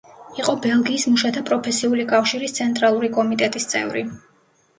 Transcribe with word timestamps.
იყო 0.43 0.53
ბელგიის 0.61 1.03
მუშათა 1.11 1.43
პროფესიული 1.49 2.07
კავშირის 2.15 2.57
ცენტრალური 2.57 3.11
კომიტეტის 3.19 3.71
წევრი. 3.77 4.05